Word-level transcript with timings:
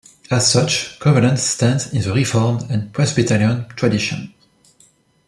As 0.31 0.51
such, 0.51 0.99
Covenant 0.99 1.37
stands 1.37 1.93
in 1.93 2.01
the 2.01 2.11
Reformed 2.11 2.71
and 2.71 2.91
Presbyterian 2.91 3.67
traditions. 3.75 4.31